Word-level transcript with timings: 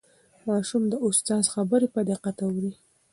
ماشوم 0.47 0.83
د 0.89 0.93
استاد 1.07 1.43
خبرې 1.53 1.87
په 1.95 2.01
دقت 2.09 2.35
اوري 2.47 2.71